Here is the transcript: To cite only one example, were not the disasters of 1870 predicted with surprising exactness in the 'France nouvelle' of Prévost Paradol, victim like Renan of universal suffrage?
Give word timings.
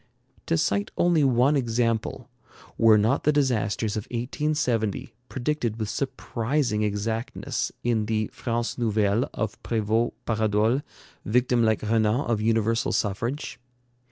To 0.47 0.57
cite 0.57 0.89
only 0.97 1.23
one 1.23 1.55
example, 1.55 2.27
were 2.75 2.97
not 2.97 3.23
the 3.23 3.31
disasters 3.31 3.95
of 3.95 4.05
1870 4.05 5.13
predicted 5.29 5.77
with 5.79 5.89
surprising 5.89 6.81
exactness 6.81 7.71
in 7.83 8.07
the 8.07 8.31
'France 8.33 8.79
nouvelle' 8.79 9.29
of 9.31 9.61
Prévost 9.61 10.13
Paradol, 10.25 10.81
victim 11.23 11.61
like 11.61 11.83
Renan 11.83 12.21
of 12.21 12.41
universal 12.41 12.91
suffrage? 12.91 13.59